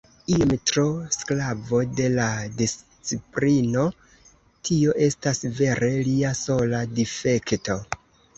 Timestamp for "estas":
5.09-5.43